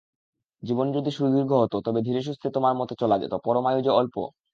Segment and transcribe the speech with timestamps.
[0.63, 4.15] জীবন যদি সুদীর্ঘ হত তবে ধীরেসুস্থে তোমার মতে চলা যেত, পরমায়ূ যে অল্প।